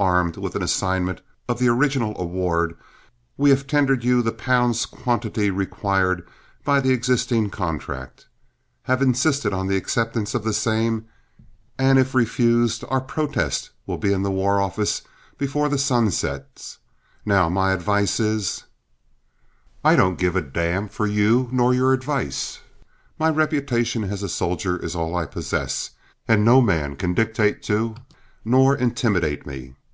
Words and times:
Armed 0.00 0.36
with 0.36 0.56
an 0.56 0.64
assignment 0.64 1.20
of 1.48 1.60
the 1.60 1.68
original 1.68 2.20
award, 2.20 2.76
we 3.36 3.50
have 3.50 3.68
tendered 3.68 4.02
you 4.02 4.20
the 4.20 4.32
pounds 4.32 4.84
quantity 4.84 5.48
required 5.48 6.26
by 6.64 6.80
the 6.80 6.90
existing 6.90 7.50
contract, 7.50 8.26
have 8.82 9.00
insisted 9.00 9.52
on 9.52 9.68
the 9.68 9.76
acceptance 9.76 10.34
of 10.34 10.42
the 10.42 10.52
same, 10.52 11.04
and 11.78 12.00
if 12.00 12.16
refused, 12.16 12.82
our 12.88 13.00
protest 13.00 13.70
will 13.86 13.96
be 13.96 14.12
in 14.12 14.22
the 14.24 14.30
War 14.32 14.60
Office 14.60 15.02
before 15.38 15.68
that 15.68 15.78
sun 15.78 16.10
sets. 16.10 16.78
Now, 17.24 17.48
my 17.48 17.70
advice 17.70 18.18
is" 18.18 18.64
"I 19.84 19.94
don't 19.94 20.18
give 20.18 20.34
a 20.34 20.40
damn 20.42 20.88
for 20.88 21.06
you 21.06 21.48
nor 21.52 21.72
your 21.74 21.92
advice. 21.92 22.58
My 23.20 23.30
reputation 23.30 24.02
as 24.02 24.24
a 24.24 24.28
soldier 24.28 24.76
is 24.76 24.96
all 24.96 25.14
I 25.14 25.26
possess, 25.26 25.90
and 26.26 26.44
no 26.44 26.60
man 26.60 26.96
can 26.96 27.14
dictate 27.14 27.62
to 27.64 27.94
nor 28.44 28.74
intimidate 28.74 29.46
me. 29.46 29.76